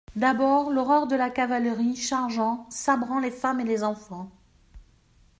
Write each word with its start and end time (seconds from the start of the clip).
D'abord 0.15 0.71
l'horreur 0.71 1.05
de 1.05 1.15
la 1.15 1.29
cavalerie 1.29 1.95
chargeant, 1.95 2.65
sabrant, 2.71 3.19
les 3.19 3.29
femmes 3.29 3.59
et 3.59 3.63
les 3.65 3.83
enfants. 3.83 4.31